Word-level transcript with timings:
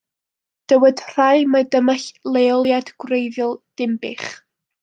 Dywed 0.71 1.03
rhai 1.09 1.43
mai 1.51 1.61
dyma 1.75 1.95
leoliad 2.39 2.93
gwreiddiol 3.05 3.57
Dinbych. 3.83 4.29